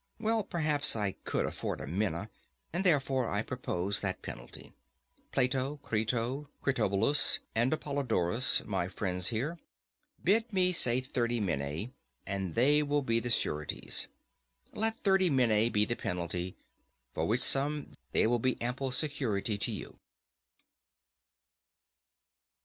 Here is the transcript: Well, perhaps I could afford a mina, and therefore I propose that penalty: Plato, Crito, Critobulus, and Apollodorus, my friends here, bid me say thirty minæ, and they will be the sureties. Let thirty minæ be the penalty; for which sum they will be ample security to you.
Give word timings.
Well, 0.19 0.43
perhaps 0.43 0.95
I 0.95 1.11
could 1.25 1.45
afford 1.45 1.79
a 1.79 1.85
mina, 1.85 2.31
and 2.73 2.83
therefore 2.83 3.29
I 3.29 3.43
propose 3.43 4.01
that 4.01 4.23
penalty: 4.23 4.73
Plato, 5.31 5.77
Crito, 5.83 6.49
Critobulus, 6.63 7.37
and 7.53 7.71
Apollodorus, 7.71 8.65
my 8.65 8.87
friends 8.87 9.27
here, 9.27 9.59
bid 10.23 10.51
me 10.51 10.71
say 10.71 11.01
thirty 11.01 11.39
minæ, 11.39 11.91
and 12.25 12.55
they 12.55 12.81
will 12.81 13.03
be 13.03 13.19
the 13.19 13.29
sureties. 13.29 14.07
Let 14.73 14.99
thirty 15.01 15.29
minæ 15.29 15.71
be 15.71 15.85
the 15.85 15.95
penalty; 15.95 16.55
for 17.13 17.27
which 17.27 17.41
sum 17.41 17.91
they 18.11 18.25
will 18.25 18.39
be 18.39 18.59
ample 18.59 18.89
security 18.91 19.55
to 19.59 19.71
you. 19.71 19.99